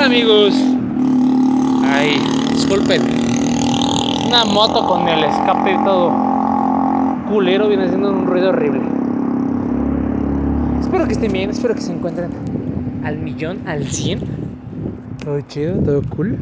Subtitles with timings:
[0.00, 0.54] Amigos.
[1.84, 2.18] Ay,
[2.54, 3.02] disculpen.
[4.26, 6.10] Una moto con el escape todo
[7.30, 8.80] culero viene haciendo un ruido horrible.
[10.80, 12.30] Espero que estén bien, espero que se encuentren
[13.04, 14.20] al millón, al cien.
[15.22, 16.38] Todo chido, todo cool.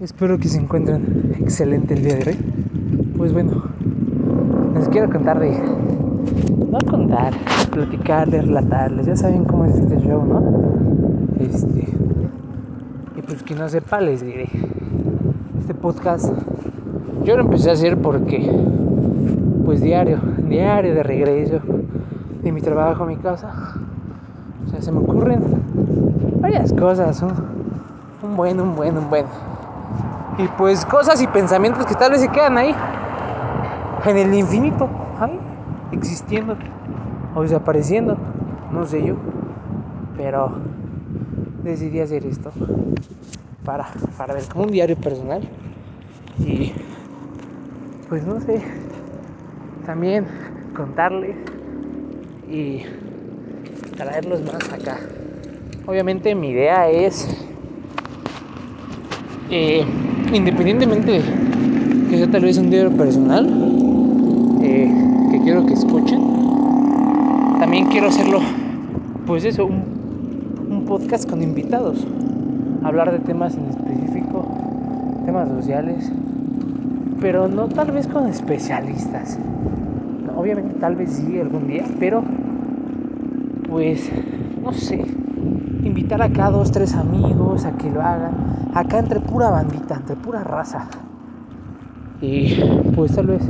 [0.00, 2.38] Espero que se encuentren excelente el día de hoy.
[3.16, 3.64] Pues bueno,
[4.76, 5.50] les quiero contar de.
[6.70, 7.34] No contar,
[7.72, 9.06] platicarles, relatarles.
[9.06, 10.40] Ya saben cómo es este show, ¿no?
[11.40, 12.07] Este.
[13.28, 14.48] Pues quien no sepa, les diré.
[15.60, 16.32] Este podcast
[17.24, 18.50] yo lo empecé a hacer porque,
[19.66, 21.60] pues diario, diario de regreso
[22.42, 23.74] de mi trabajo a mi casa.
[24.64, 25.42] O sea, se me ocurren
[26.40, 27.34] varias cosas, un,
[28.22, 29.26] un buen, un buen, un buen.
[30.38, 32.74] Y pues cosas y pensamientos que tal vez se quedan ahí,
[34.06, 34.88] en el infinito,
[35.20, 35.38] ahí,
[35.92, 36.56] existiendo
[37.34, 38.16] o desapareciendo,
[38.72, 39.16] no sé yo.
[40.16, 40.50] Pero
[41.68, 42.52] decidí hacer esto
[43.64, 45.42] para, para ver como un diario personal.
[46.44, 46.72] Y
[48.08, 48.62] pues no sé,
[49.84, 50.26] también
[50.74, 51.36] contarles
[52.50, 52.82] y
[53.96, 54.98] traerlos más acá.
[55.86, 57.28] Obviamente mi idea es,
[59.50, 59.84] eh,
[60.32, 61.22] independientemente de
[62.10, 63.46] que sea tal vez un diario personal,
[64.62, 64.90] eh,
[65.30, 66.20] que quiero que escuchen,
[67.60, 68.40] también quiero hacerlo,
[69.26, 69.87] pues eso, un,
[70.88, 72.06] podcast con invitados,
[72.82, 74.46] hablar de temas en específico,
[75.26, 76.10] temas sociales,
[77.20, 79.38] pero no tal vez con especialistas.
[80.34, 82.24] Obviamente tal vez sí algún día, pero
[83.68, 84.10] pues
[84.62, 85.04] no sé,
[85.84, 90.16] invitar acá a dos, tres amigos a que lo hagan, acá entre pura bandita, entre
[90.16, 90.88] pura raza.
[92.22, 92.62] Y
[92.96, 93.42] pues tal vez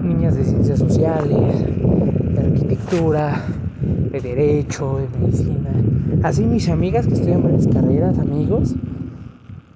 [0.00, 1.64] niñas de ciencias sociales,
[2.32, 3.42] de arquitectura,
[4.14, 5.70] de derecho, de medicina.
[6.22, 8.74] Así mis amigas que estudian varias carreras, amigos,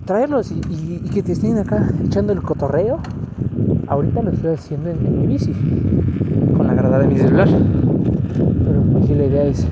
[0.04, 3.00] traerlos y, que te estén acá echando el cotorreo.
[3.88, 5.52] Ahorita lo estoy haciendo en, en mi bici,
[6.56, 7.48] con la grada de mi celular.
[7.48, 9.66] Pero pues sí, la idea es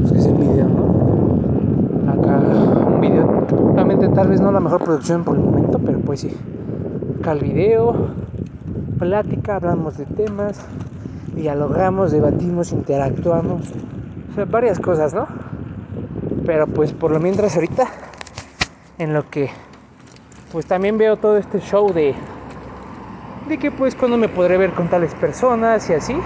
[0.00, 2.12] pues, que sea un video, ¿no?
[2.12, 2.38] Acá
[2.86, 6.30] un video, obviamente tal vez no la mejor producción por el momento, pero pues sí.
[7.20, 7.94] Acá el video,
[8.98, 10.60] plática, hablamos de temas,
[11.38, 13.62] dialogamos, debatimos, interactuamos.
[14.32, 15.28] O sea, varias cosas, ¿no?
[16.44, 17.86] Pero pues por lo mientras ahorita
[18.98, 19.50] en lo que
[20.52, 22.14] pues también veo todo este show de
[23.48, 26.18] de que pues cuando me podré ver con tales personas y así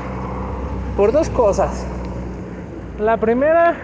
[0.96, 1.84] por dos cosas
[2.98, 3.76] la primera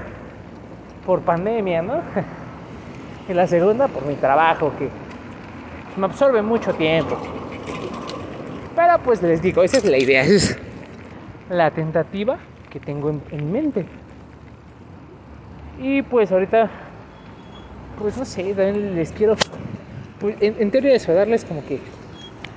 [1.04, 1.94] por pandemia no
[3.28, 4.88] y la segunda por mi trabajo que
[5.98, 7.16] me absorbe mucho tiempo
[8.74, 10.56] pero pues les digo esa es la idea es
[11.50, 12.38] la tentativa
[12.70, 13.86] que tengo en, en mente.
[15.80, 16.70] Y pues ahorita
[17.98, 19.36] pues no sé, también les quiero,
[20.20, 21.80] pues, en, en, teoría eso, darles como que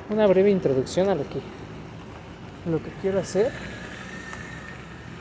[0.09, 1.41] una breve introducción a lo que,
[2.69, 3.51] lo que quiero hacer.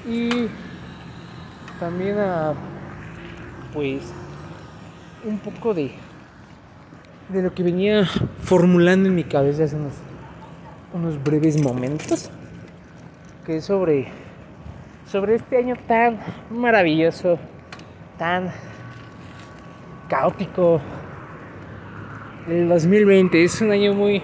[0.07, 0.49] Y
[1.79, 2.55] también a,
[3.73, 4.13] pues,
[5.25, 5.93] un poco de,
[7.31, 8.05] de lo que venía
[8.43, 9.95] formulando en mi cabeza hace unos,
[10.93, 12.31] unos breves momentos,
[13.45, 14.09] que es sobre,
[15.07, 16.19] sobre este año tan
[16.51, 17.39] maravilloso,
[18.19, 18.51] tan
[20.09, 20.81] caótico.
[22.49, 24.23] El 2020 es un año muy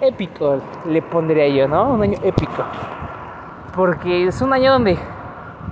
[0.00, 1.94] épico, le pondría yo, ¿no?
[1.94, 2.64] Un año épico.
[3.74, 4.98] Porque es un año donde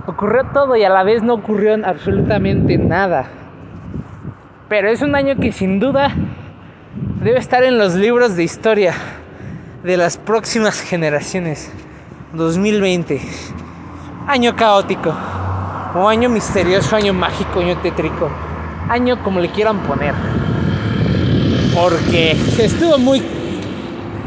[0.07, 3.25] ocurrió todo y a la vez no ocurrió absolutamente nada.
[4.69, 6.11] Pero es un año que sin duda
[7.23, 8.93] debe estar en los libros de historia
[9.83, 11.71] de las próximas generaciones.
[12.33, 13.21] 2020.
[14.27, 15.13] Año caótico.
[15.95, 18.29] O año misterioso, año mágico, año tétrico
[18.91, 20.13] año como le quieran poner.
[21.73, 23.21] Porque estuvo muy,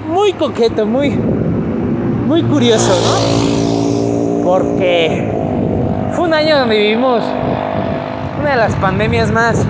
[0.08, 4.44] muy coqueto, muy, muy curioso, ¿no?
[4.44, 5.30] Porque
[6.14, 7.22] fue un año donde vivimos
[8.40, 9.62] una de las pandemias más,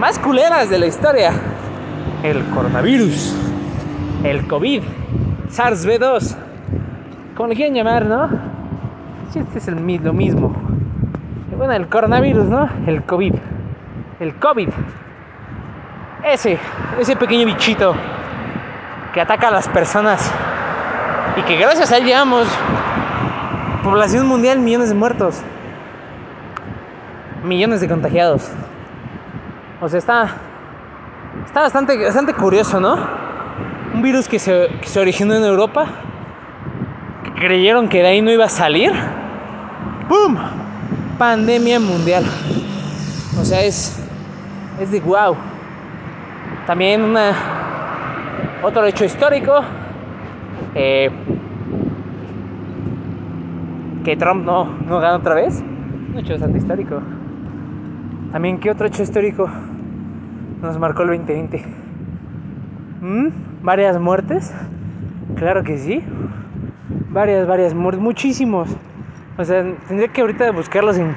[0.00, 1.32] más culeras de la historia.
[2.24, 3.32] El coronavirus,
[4.24, 4.82] el COVID,
[5.50, 6.36] SARS-B2,
[7.36, 8.28] como le quieran llamar, ¿no?
[9.34, 10.54] Este es el, lo mismo.
[11.56, 12.68] Bueno, el coronavirus, ¿no?
[12.86, 13.34] El COVID
[14.22, 14.68] el COVID.
[16.24, 16.58] Ese,
[16.98, 17.94] ese pequeño bichito
[19.12, 20.32] que ataca a las personas
[21.36, 22.46] y que gracias a él llevamos
[23.82, 25.40] población mundial, millones de muertos,
[27.42, 28.48] millones de contagiados.
[29.80, 30.28] O sea, está,
[31.44, 32.96] está bastante, bastante curioso, ¿no?
[33.92, 35.86] Un virus que se, que se originó en Europa,
[37.42, 38.92] creyeron que de ahí no iba a salir.
[40.08, 40.36] ¡Pum!
[41.18, 42.24] Pandemia mundial.
[43.38, 44.00] O sea, es,
[44.80, 45.34] es de wow.
[46.66, 47.32] También una,
[48.62, 49.60] otro hecho histórico.
[50.74, 51.10] Eh,
[54.04, 55.62] que Trump no, no gana otra vez.
[56.12, 57.00] Un hecho bastante histórico.
[58.30, 59.50] También, ¿qué otro hecho histórico
[60.60, 61.64] nos marcó el 2020?
[63.00, 63.28] ¿Mm?
[63.62, 64.54] ¿Varias muertes?
[65.36, 66.02] Claro que sí.
[67.12, 67.74] Varias, varias.
[67.74, 68.68] Muchísimos.
[69.36, 71.14] O sea, tendría que ahorita buscarlos en,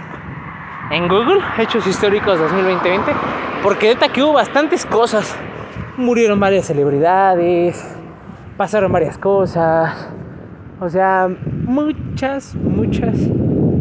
[0.91, 3.11] en Google, Hechos Históricos 2020,
[3.63, 5.35] porque neta que hubo bastantes cosas.
[5.97, 7.95] Murieron varias celebridades,
[8.57, 10.09] pasaron varias cosas,
[10.81, 11.29] o sea,
[11.63, 13.17] muchas, muchas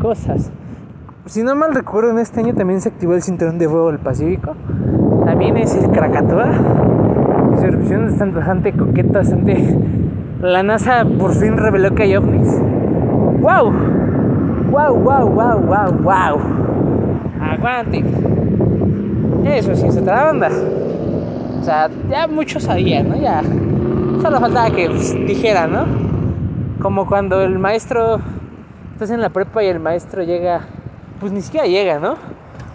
[0.01, 0.53] cosas.
[1.27, 3.99] Si no mal recuerdo, en este año también se activó el cinturón de fuego del
[3.99, 4.55] Pacífico.
[5.25, 6.47] También es el Krakatoa.
[7.51, 10.04] Mis erupciones están bastante coquetas, bastante...
[10.45, 12.47] La NASA por fin reveló que hay ovnis.
[13.41, 13.73] ¡Wow!
[14.71, 16.41] ¡Wow, wow, wow, wow, wow!
[17.41, 18.05] Aguante.
[19.47, 20.51] Eso sí, se otra onda.
[21.59, 23.17] O sea, ya muchos sabían, ¿no?
[23.17, 23.41] Ya.
[24.21, 24.87] Solo faltaba que
[25.27, 25.87] dijeran, ¿no?
[26.79, 28.21] Como cuando el maestro.
[28.93, 30.61] Estás en la prepa y el maestro llega.
[31.21, 32.17] Pues ni siquiera llega, ¿no?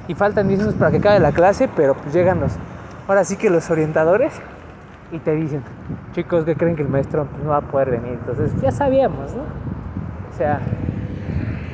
[0.08, 2.54] Y faltan 10 minutos para que acabe la clase, pero pues llegan los.
[3.08, 4.34] Ahora sí que los orientadores.
[5.12, 5.62] Y te dicen,
[6.14, 8.20] chicos, que creen que el maestro pues, no va a poder venir?
[8.20, 9.42] Entonces ya sabíamos, ¿no?
[9.42, 10.60] O sea,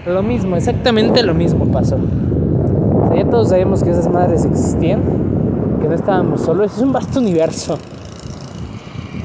[0.05, 1.97] lo mismo, exactamente lo mismo pasó.
[1.97, 5.01] O sea, ya todos sabíamos que esas madres existían,
[5.81, 6.75] que no estábamos solos.
[6.75, 7.77] Es un vasto universo.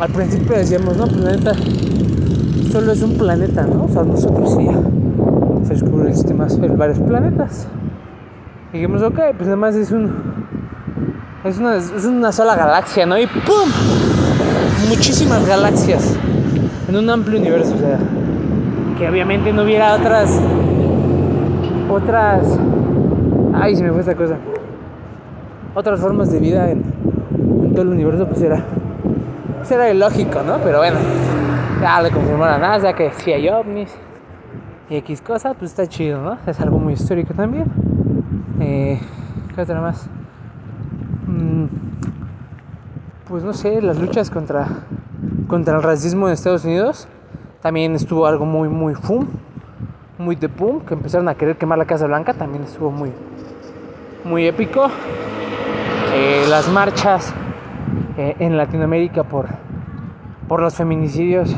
[0.00, 1.52] Al principio decíamos, no, pues la neta,
[2.72, 3.84] solo es un planeta, ¿no?
[3.84, 4.80] O sea, nosotros sí ya
[5.64, 7.68] se descubrió el varios planetas.
[8.72, 10.10] Y dijimos, ok, pues nada más es un.
[11.42, 13.18] Es una, es una sola galaxia, ¿no?
[13.18, 13.70] Y ¡pum!
[14.88, 16.16] Muchísimas galaxias
[16.86, 17.98] en un amplio universo, sea,
[18.98, 20.38] que obviamente no hubiera otras.
[21.90, 22.58] Otras.
[23.54, 24.36] Ay, se me fue esta cosa.
[25.74, 26.84] Otras formas de vida en,
[27.62, 28.62] en todo el universo, pues era.
[29.56, 30.58] Pues era ilógico, ¿no?
[30.58, 30.98] Pero bueno,
[31.80, 33.90] ya le confirmó la NASA que sí hay ovnis
[34.90, 36.36] y X cosa, pues está chido, ¿no?
[36.46, 37.64] Es algo muy histórico también.
[38.60, 39.00] Eh,
[39.54, 40.08] ¿Qué otra más?
[41.26, 41.66] Mm,
[43.30, 44.66] pues no sé, las luchas contra,
[45.46, 47.06] contra el racismo en Estados Unidos
[47.62, 49.28] también estuvo algo muy, muy fum,
[50.18, 53.12] muy de pum, que empezaron a querer quemar la Casa Blanca, también estuvo muy,
[54.24, 54.88] muy épico.
[56.12, 57.32] Eh, las marchas
[58.18, 59.46] eh, en Latinoamérica por,
[60.48, 61.54] por los feminicidios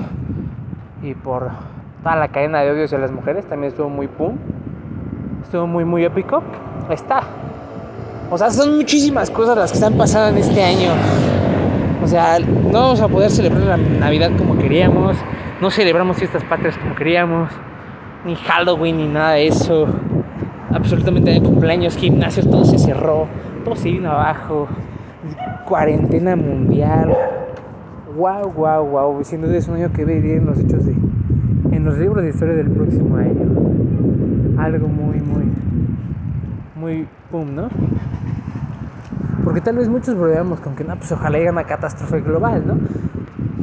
[1.02, 1.48] y por
[2.02, 4.36] toda la cadena de odios a las mujeres también estuvo muy pum,
[5.42, 6.42] estuvo muy, muy épico.
[6.88, 7.22] Ahí está.
[8.30, 11.41] O sea, son muchísimas cosas las que están pasando en este año.
[12.12, 15.17] Sea, no vamos a poder celebrar la Navidad como queríamos,
[15.62, 17.50] no celebramos fiestas patrias como queríamos,
[18.26, 19.87] ni Halloween ni nada de eso.
[20.75, 23.29] Absolutamente de cumpleaños, gimnasios, todo se cerró,
[23.64, 24.69] todo se vino abajo,
[25.64, 27.17] cuarentena mundial.
[28.14, 29.25] Wow, wow, wow.
[29.25, 30.93] Siendo de es un año que vería en los hechos de.
[30.93, 34.61] en los libros de historia del próximo año.
[34.62, 35.44] Algo muy, muy.
[36.75, 37.70] muy pum, ¿no?
[39.44, 42.78] Porque tal vez muchos bromeamos con que no, pues ojalá llegue una catástrofe global, ¿no?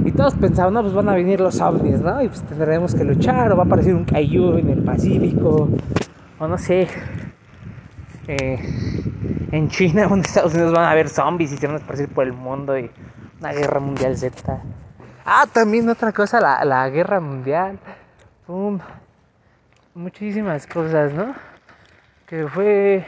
[0.06, 2.22] Y todos pensaban, no, pues van a venir los ovnis, ¿no?
[2.22, 5.70] Y pues tendremos que luchar, o va a aparecer un Kaiju en el Pacífico,
[6.40, 6.88] o no sé,
[8.28, 8.60] eh,
[9.52, 12.10] en China o en Estados Unidos van a haber zombies y se van a esparcir
[12.10, 12.90] por el mundo y
[13.40, 14.62] una guerra mundial Z.
[15.26, 17.80] Ah, también otra cosa, la, la guerra mundial.
[18.46, 18.80] Pum.
[19.96, 21.34] Muchísimas cosas, ¿no?
[22.26, 23.06] Que fue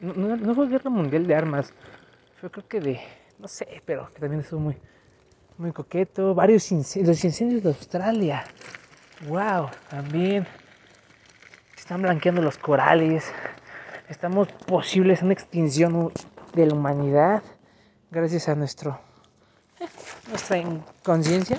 [0.00, 1.72] no, no, fue guerra mundial de armas.
[2.40, 3.00] Fue creo que de.
[3.38, 4.76] No sé, pero que también estuvo muy,
[5.58, 6.34] muy coqueto.
[6.34, 7.16] Varios incendios.
[7.16, 8.44] Los incendios de Australia.
[9.28, 10.46] Wow, también.
[11.76, 13.30] Están blanqueando los corales.
[14.08, 16.12] Estamos posibles a una extinción
[16.54, 17.42] de la humanidad.
[18.10, 18.98] Gracias a nuestro.
[20.28, 21.58] Nuestra inconsciencia.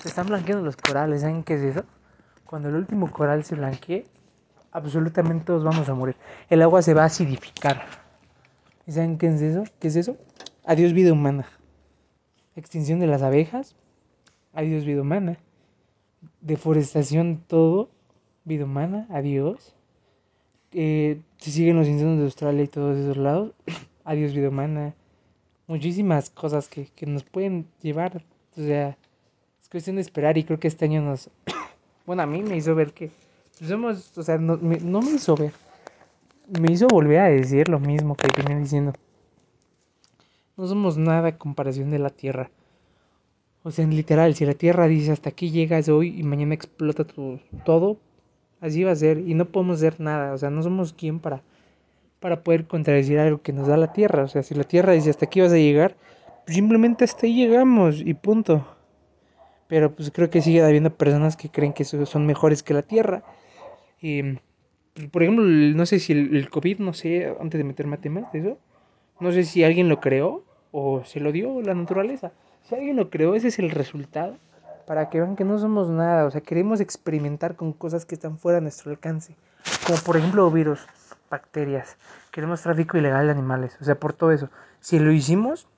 [0.00, 1.20] Se están blanqueando los corales.
[1.20, 1.84] ¿Saben qué es eso?
[2.44, 4.06] Cuando el último coral se blanquee,
[4.72, 6.16] absolutamente todos vamos a morir.
[6.48, 7.86] El agua se va a acidificar.
[8.86, 9.64] ¿Y saben qué es eso?
[9.78, 10.16] ¿Qué es eso?
[10.64, 11.46] Adiós vida humana.
[12.56, 13.76] Extinción de las abejas.
[14.52, 15.38] Adiós vida humana.
[16.40, 17.90] Deforestación todo.
[18.44, 19.06] Vida humana.
[19.10, 19.74] Adiós.
[20.72, 23.52] Eh, se siguen los incendios de Australia y todos esos lados.
[24.04, 24.94] Adiós vida humana.
[25.66, 28.24] Muchísimas cosas que, que nos pueden llevar.
[28.56, 28.96] O sea,
[29.62, 31.30] es cuestión de esperar y creo que este año nos...
[32.06, 33.10] bueno, a mí me hizo ver que
[33.66, 35.52] somos, o sea, no me, no me hizo ver.
[36.60, 38.92] Me hizo volver a decir lo mismo que venía diciendo.
[40.56, 42.50] No somos nada a comparación de la Tierra.
[43.62, 47.04] O sea, en literal, si la Tierra dice hasta aquí llegas hoy y mañana explota
[47.64, 47.98] todo,
[48.60, 49.18] así va a ser.
[49.18, 50.32] Y no podemos hacer nada.
[50.32, 51.42] O sea, no somos quien para,
[52.20, 54.24] para poder contradecir algo que nos da la Tierra.
[54.24, 55.96] O sea, si la Tierra dice hasta aquí vas a llegar,
[56.46, 58.66] pues simplemente hasta ahí llegamos y punto.
[59.68, 63.22] Pero pues creo que sigue habiendo personas que creen que son mejores que la Tierra.
[64.00, 64.38] Pues,
[65.10, 68.26] por ejemplo, no sé si el, el, COVID, no sé, antes de meterme a temas
[69.20, 70.42] no sé si alguien lo creó
[70.72, 72.32] o se lo dio la naturaleza.
[72.62, 74.36] Si alguien lo creó, ese es el resultado.
[74.86, 76.24] Para que vean que no somos nada.
[76.24, 79.36] O sea, queremos experimentar con cosas que están fuera de nuestro alcance.
[79.86, 80.80] Como por ejemplo virus,
[81.30, 81.96] bacterias.
[82.32, 83.76] Queremos tráfico ilegal de animales.
[83.80, 84.48] O sea, por todo eso.
[84.80, 85.68] Si lo hicimos,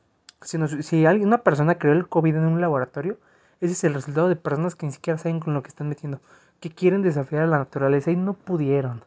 [0.41, 3.19] si, nos, si alguien, una persona creó el COVID en un laboratorio,
[3.61, 6.21] ese es el resultado de personas que ni siquiera saben con lo que están metiendo.
[6.63, 9.05] Que quieren desafiar a la naturaleza y no pudieron.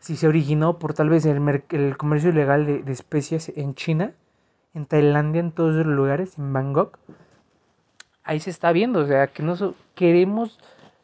[0.00, 4.14] Si se originó por tal vez el, comercio ilegal de, de especies en China,
[4.74, 6.98] en Tailandia, en todos los lugares, en Bangkok,
[8.24, 9.54] ahí se está viendo, o sea, que no
[9.94, 10.58] queremos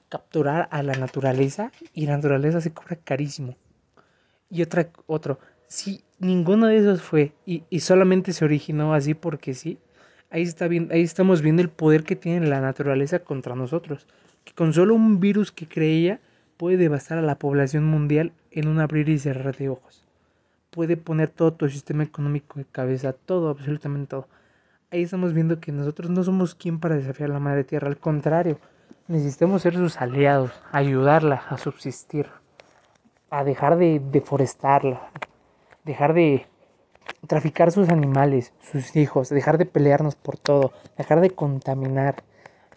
[0.09, 3.57] capturar a la naturaleza y la naturaleza se cobra carísimo.
[4.49, 5.38] Y otra, otro,
[5.69, 9.78] si ninguno de esos fue y, y solamente se originó así porque sí,
[10.30, 14.07] ahí, está bien, ahí estamos viendo el poder que tiene la naturaleza contra nosotros.
[14.44, 16.20] Que con solo un virus que creía
[16.56, 20.04] puede devastar a la población mundial en un abrir y cerrar de ojos.
[20.70, 24.28] Puede poner todo tu sistema económico de cabeza, todo, absolutamente todo
[24.92, 27.99] ahí estamos viendo que nosotros no somos quien para desafiar a la madre tierra, al
[27.99, 28.59] contrario,
[29.06, 32.26] necesitamos ser sus aliados, ayudarla a subsistir,
[33.30, 35.00] a dejar de deforestarla,
[35.85, 36.47] dejar de
[37.26, 42.25] traficar sus animales, sus hijos, dejar de pelearnos por todo, dejar de contaminar,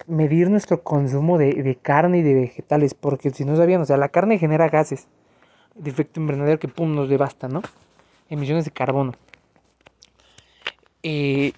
[0.07, 3.97] medir nuestro consumo de, de carne y de vegetales, porque si no sabían, o sea,
[3.97, 5.07] la carne genera gases
[5.75, 7.62] de efecto invernadero que pum, nos devasta, ¿no?
[8.29, 9.13] Emisiones de carbono.
[11.03, 11.53] Eh,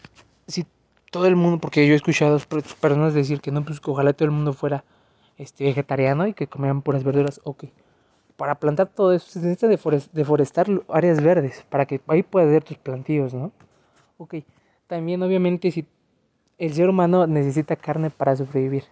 [0.47, 0.65] si
[1.11, 2.39] todo el mundo, porque yo he escuchado a
[2.81, 4.83] personas decir que no, pues ojalá todo el mundo fuera
[5.37, 7.65] este, vegetariano y que comieran puras verduras, ok.
[8.37, 9.67] Para plantar todo eso se necesita
[10.11, 13.53] deforestar áreas verdes para que ahí puedas ver tus plantíos, ¿no?
[14.17, 14.35] Ok.
[14.87, 15.85] También obviamente si
[16.57, 18.83] el ser humano necesita carne para sobrevivir.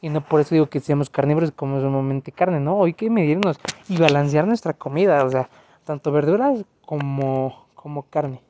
[0.00, 2.84] Y no por eso digo que seamos carnívoros como solamente carne, ¿no?
[2.84, 5.48] Hay que medirnos y balancear nuestra comida, o sea,
[5.84, 8.40] tanto verduras como, como carne.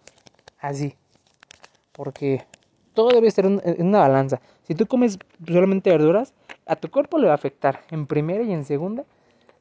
[0.61, 0.95] Así
[1.99, 2.47] porque
[2.95, 4.40] todo debe estar en una balanza.
[4.62, 6.33] Si tú comes solamente verduras,
[6.64, 9.02] a tu cuerpo le va a afectar en primera y en segunda.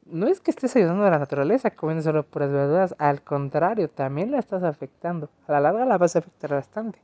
[0.06, 4.29] No es que estés ayudando a la naturaleza comiendo solo puras verduras, al contrario, también
[4.29, 5.29] la estás afectando.
[5.48, 7.00] A la larga la vas a afectar bastante,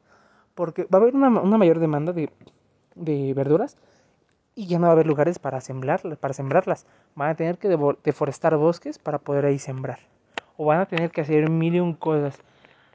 [0.55, 2.29] porque va a haber una, mayor demanda de,
[2.95, 3.77] de, verduras
[4.55, 5.59] y ya no va a haber lugares para,
[6.19, 6.85] para sembrarlas.
[7.15, 9.99] Van a tener que deforestar bosques para poder ahí sembrar.
[10.57, 12.37] O van a tener que hacer mil y un cosas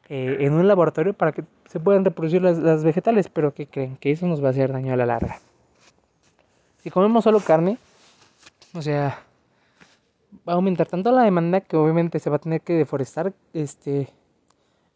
[0.08, 3.96] eh, en un laboratorio para que se puedan reproducir las, las vegetales, pero que creen
[3.96, 5.38] que eso nos va a hacer daño a la larga.
[6.78, 7.76] Si comemos solo carne,
[8.74, 9.18] o sea,
[10.48, 14.08] va a aumentar tanto la demanda que obviamente se va a tener que deforestar este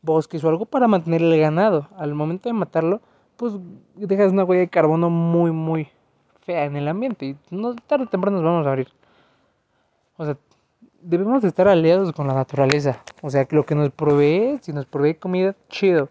[0.02, 1.88] bosques o algo para mantener el ganado.
[1.96, 3.00] Al momento de matarlo,
[3.36, 3.54] pues
[3.96, 5.88] dejas una huella de carbono muy muy
[6.42, 8.88] fea en el ambiente y no tarde o temprano nos vamos a abrir.
[10.16, 10.36] O sea,
[11.00, 13.02] debemos estar aliados con la naturaleza.
[13.22, 16.08] O sea, lo que nos provee, si nos provee comida, chido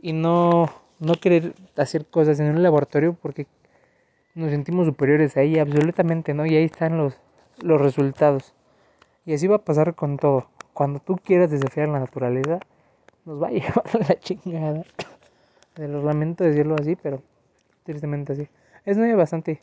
[0.00, 0.66] y no,
[0.98, 3.46] no querer hacer cosas en un laboratorio porque
[4.34, 7.14] nos sentimos superiores ahí, absolutamente no, y ahí están los,
[7.62, 8.54] los resultados.
[9.24, 10.46] Y así va a pasar con todo.
[10.74, 12.60] Cuando tú quieras desafiar la naturaleza,
[13.26, 14.84] nos va a llevar a la chingada.
[15.76, 17.22] De lo lamento decirlo así, pero
[17.84, 18.48] tristemente así.
[18.86, 19.60] Es muy bastante,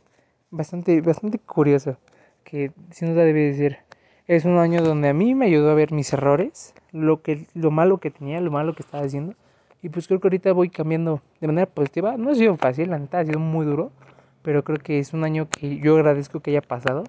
[0.52, 1.98] bastante, bastante curioso.
[2.44, 3.78] Que sin duda debe decir.
[4.28, 7.72] Es un año donde a mí me ayudó a ver mis errores, lo que, lo
[7.72, 9.36] malo que tenía, lo malo que estaba haciendo
[9.84, 12.16] y pues creo que ahorita voy cambiando de manera positiva.
[12.16, 13.92] No ha sido fácil, la neta, ha sido muy duro.
[14.42, 17.04] Pero creo que es un año que yo agradezco que haya pasado.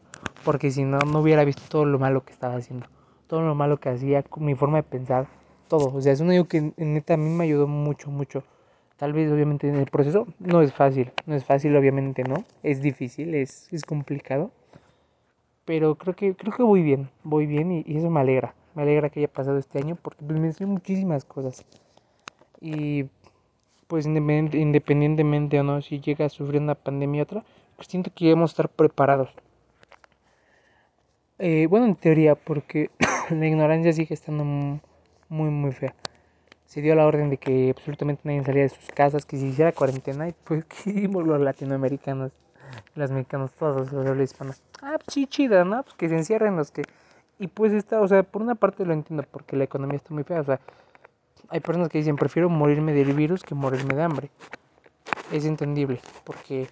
[0.44, 2.86] Porque si no, no hubiera visto todo lo malo que estaba haciendo.
[3.28, 5.28] Todo lo malo que hacía, mi forma de pensar,
[5.78, 5.92] todo.
[5.94, 8.44] O sea, es un año que neta a mí me ayudó mucho, mucho.
[8.96, 11.10] Tal vez obviamente en el proceso no es fácil.
[11.26, 12.44] No es fácil, obviamente no.
[12.62, 14.50] Es difícil, es, es complicado.
[15.64, 17.08] Pero creo que, creo que voy bien.
[17.24, 18.54] Voy bien y, y eso me alegra.
[18.74, 21.64] Me alegra que haya pasado este año porque pues, me enseñó muchísimas cosas.
[22.60, 23.04] Y
[23.88, 27.44] pues independientemente o no, si llega a sufrir una pandemia otra,
[27.76, 29.30] pues siento que debemos estar preparados.
[31.38, 32.90] Eh, bueno, en teoría, porque
[33.30, 34.80] la ignorancia sigue estando
[35.34, 35.94] muy, muy fea.
[36.64, 39.72] Se dio la orden de que absolutamente nadie salía de sus casas, que se hiciera
[39.72, 42.32] cuarentena, y pues ¿qué hicimos los latinoamericanos,
[42.94, 44.62] los mexicanos, todos los hispanos.
[44.80, 45.82] Ah, pues sí, chida, ¿no?
[45.82, 46.82] Pues que se encierren los que...
[47.38, 50.22] Y pues está, o sea, por una parte lo entiendo, porque la economía está muy
[50.22, 50.60] fea, o sea,
[51.48, 54.30] hay personas que dicen, prefiero morirme del virus que morirme de hambre.
[55.32, 56.68] Es entendible, porque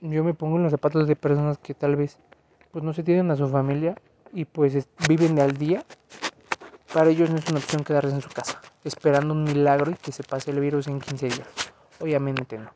[0.00, 2.18] yo me pongo en los zapatos de personas que tal vez
[2.72, 3.94] pues no se tienen a su familia
[4.32, 5.84] y pues viven al día
[6.94, 10.12] para ellos no es una opción quedarse en su casa, esperando un milagro y que
[10.12, 11.48] se pase el virus en 15 días.
[11.98, 12.70] Obviamente no.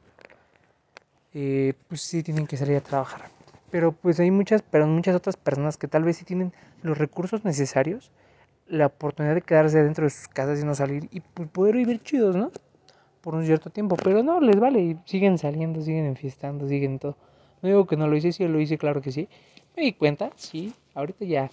[1.35, 3.31] Eh, pues sí tienen que salir a trabajar.
[3.71, 7.45] Pero pues hay muchas, pero muchas otras personas que tal vez sí tienen los recursos
[7.45, 8.11] necesarios,
[8.67, 12.03] la oportunidad de quedarse dentro de sus casas y no salir y pues, poder vivir
[12.03, 12.51] chidos, ¿no?
[13.21, 17.17] Por un cierto tiempo, pero no, les vale, y siguen saliendo, siguen enfiestando, siguen todo.
[17.63, 19.29] No digo que no lo hice, sí lo hice, claro que sí.
[19.77, 21.53] Me di cuenta, sí, ahorita ya,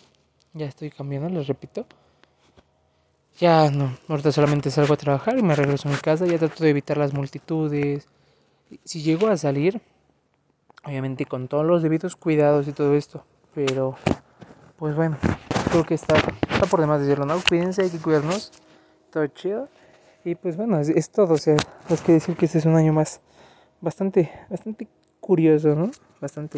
[0.53, 1.86] ya estoy cambiando, les repito.
[3.39, 6.63] Ya no, ahorita solamente salgo a trabajar y me regreso a mi casa, ya trato
[6.63, 8.08] de evitar las multitudes.
[8.86, 9.82] Si llego a salir,
[10.86, 13.96] obviamente con todos los debidos cuidados y todo esto, pero
[14.77, 15.18] pues bueno,
[15.70, 17.42] creo que está, está por demás decirlo, ¿no?
[17.50, 18.54] Cuídense, hay que cuidarnos,
[19.12, 19.68] todo chido.
[20.24, 21.58] Y pues bueno, es, es todo, o sea,
[21.89, 23.20] es que decir que este es un año más
[23.82, 24.88] bastante, bastante
[25.20, 25.92] curioso, ¿no?
[26.22, 26.58] Bastante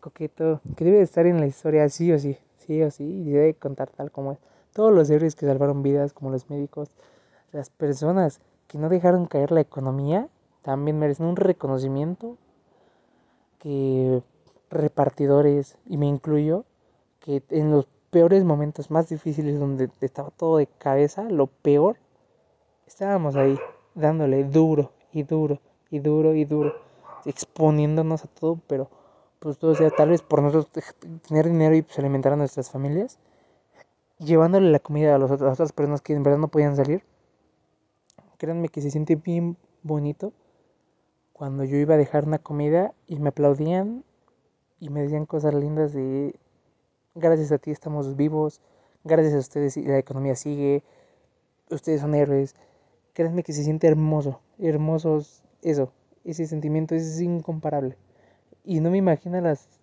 [0.00, 3.54] coqueto, que debe estar en la historia sí o sí, sí o sí, y debe
[3.54, 4.38] contar tal como es.
[4.72, 6.90] Todos los héroes que salvaron vidas, como los médicos,
[7.52, 10.28] las personas que no dejaron caer la economía,
[10.62, 12.36] también merecen un reconocimiento
[13.58, 14.22] que
[14.70, 16.64] repartidores, y me incluyo,
[17.20, 21.96] que en los peores momentos más difíciles donde estaba todo de cabeza, lo peor,
[22.86, 23.58] estábamos ahí,
[23.94, 25.60] dándole duro y duro
[25.90, 26.74] y duro y duro,
[27.24, 28.88] exponiéndonos a todo, pero
[29.38, 30.84] pues todo sea tal vez por nosotros
[31.26, 33.18] tener dinero y pues, alimentar a nuestras familias,
[34.18, 37.02] llevándole la comida a, los, las otras personas que en verdad no podían salir.
[38.36, 40.32] Créanme que se siente bien bonito
[41.32, 44.04] cuando yo iba a dejar una comida y me aplaudían
[44.80, 46.34] y me decían cosas lindas de
[47.14, 48.60] gracias a ti estamos vivos,
[49.04, 50.82] gracias a ustedes la economía sigue,
[51.70, 52.54] ustedes son héroes.
[53.12, 55.92] Créanme que se siente hermoso, hermosos eso,
[56.24, 57.96] ese sentimiento es incomparable.
[58.64, 59.77] Y no me imagino las,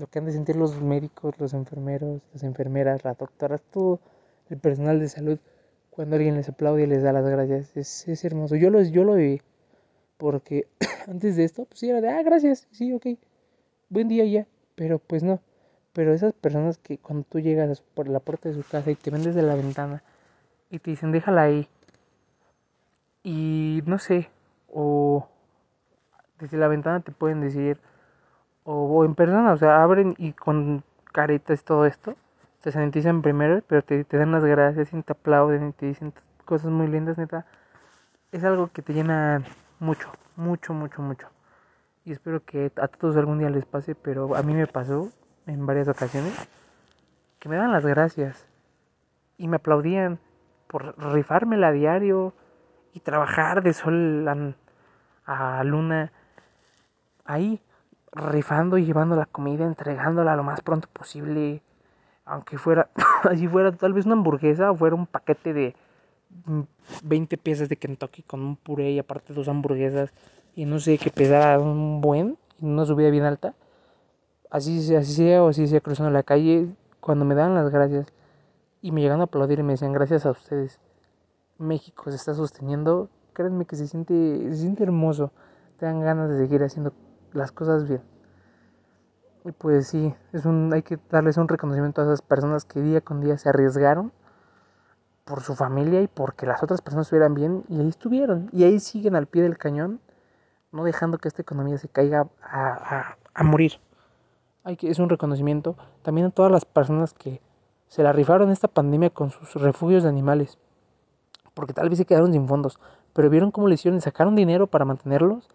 [0.00, 4.00] lo que han de sentir los médicos, los enfermeros, las enfermeras, las doctoras, todo
[4.48, 5.38] el personal de salud
[5.90, 7.76] cuando alguien les aplaude y les da las gracias.
[7.76, 8.56] Es, hermoso.
[8.56, 9.42] Yo, los, yo lo vi
[10.16, 10.66] porque
[11.06, 13.06] antes de esto, pues era de, ah, gracias, sí, ok,
[13.90, 14.46] buen día ya.
[14.74, 15.40] Pero pues no.
[15.92, 19.10] Pero esas personas que cuando tú llegas por la puerta de su casa y te
[19.10, 20.02] ven desde la ventana
[20.70, 21.68] y te dicen, déjala ahí.
[23.22, 24.30] Y no sé,
[24.72, 25.28] o
[26.38, 27.78] desde la ventana te pueden decir,
[28.64, 32.14] o, en persona, o sea, abren y con caretas todo esto,
[32.62, 36.12] te sanitizan primero, pero te, te dan las gracias y te aplauden y te dicen
[36.44, 37.46] cosas muy lindas, neta.
[38.32, 39.42] Es algo que te llena
[39.78, 41.28] mucho, mucho, mucho, mucho.
[42.04, 45.10] Y espero que a todos algún día les pase, pero a mí me pasó
[45.46, 46.34] en varias ocasiones
[47.38, 48.46] que me dan las gracias
[49.38, 50.18] y me aplaudían
[50.66, 52.34] por rifármela a diario
[52.92, 56.12] y trabajar de sol a, a luna
[57.24, 57.60] ahí
[58.12, 61.62] rifando y llevando la comida, entregándola lo más pronto posible.
[62.24, 62.90] Aunque fuera,
[63.24, 65.76] así fuera tal vez una hamburguesa o fuera un paquete de
[67.02, 70.12] 20 mm, piezas de Kentucky con un puré y aparte dos hamburguesas
[70.54, 73.54] y no sé, que pesara un buen, una subida bien alta.
[74.50, 76.68] Así, así sea o así sea cruzando la calle,
[77.00, 78.12] cuando me dan las gracias
[78.82, 80.80] y me llegan a aplaudir y me decían gracias a ustedes,
[81.58, 84.14] México se está sosteniendo, créanme que se siente,
[84.50, 85.32] se siente hermoso,
[85.78, 86.92] te dan ganas de seguir haciendo
[87.32, 88.02] las cosas bien.
[89.44, 93.00] Y pues sí, es un, hay que darles un reconocimiento a esas personas que día
[93.00, 94.12] con día se arriesgaron
[95.24, 98.80] por su familia y porque las otras personas estuvieran bien y ahí estuvieron y ahí
[98.80, 100.00] siguen al pie del cañón,
[100.72, 103.72] no dejando que esta economía se caiga a, a, a morir.
[104.64, 107.40] Hay que, es un reconocimiento también a todas las personas que
[107.86, 110.58] se la rifaron esta pandemia con sus refugios de animales,
[111.54, 112.78] porque tal vez se quedaron sin fondos,
[113.14, 115.48] pero vieron cómo le hicieron y sacaron dinero para mantenerlos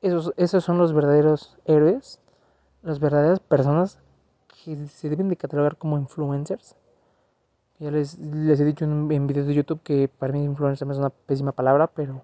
[0.00, 2.20] esos, esos son los verdaderos héroes,
[2.82, 3.98] las verdaderas personas
[4.64, 6.76] que se deben de catalogar como influencers.
[7.78, 10.98] Ya les, les he dicho en, en, videos de YouTube que para mí influencer es
[10.98, 12.22] una pésima palabra, pero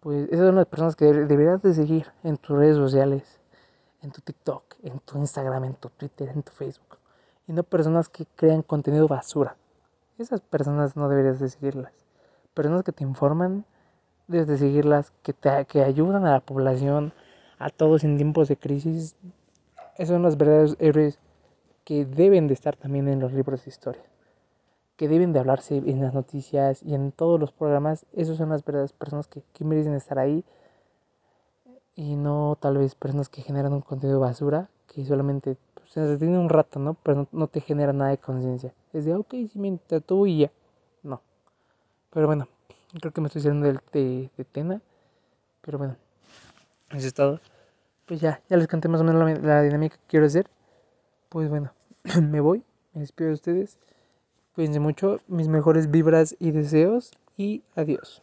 [0.00, 3.40] pues esas son las personas que deberías de seguir en tus redes sociales,
[4.02, 6.98] en tu TikTok, en tu Instagram, en tu Twitter, en tu Facebook.
[7.46, 9.56] Y no personas que crean contenido basura.
[10.18, 11.92] Esas personas no deberías de seguirlas.
[12.52, 13.64] Personas que te informan
[14.26, 17.12] desde seguirlas que, te, que ayudan a la población,
[17.58, 19.16] a todos en tiempos de crisis.
[19.96, 21.18] Esos son los verdaderos héroes
[21.84, 24.02] que deben de estar también en los libros de historia,
[24.96, 28.06] que deben de hablarse en las noticias y en todos los programas.
[28.12, 30.44] Esas son las verdaderas personas que, que merecen estar ahí
[31.96, 36.38] y no tal vez personas que generan un contenido basura que solamente pues, se detiene
[36.38, 36.94] un rato, ¿no?
[36.94, 38.72] Pero no, no te genera nada de conciencia.
[38.92, 40.52] Es de, ok, si me tú y ya.
[41.02, 41.20] No.
[42.10, 42.48] Pero bueno,
[43.00, 44.80] Creo que me estoy saliendo de, de, de Tena.
[45.60, 45.96] Pero bueno,
[46.90, 47.40] eso es todo.
[48.06, 50.46] Pues ya, ya les conté más o menos la, la dinámica que quiero hacer.
[51.28, 51.72] Pues bueno,
[52.22, 53.78] me voy, me despido de ustedes.
[54.54, 58.22] Cuídense mucho, mis mejores vibras y deseos y adiós.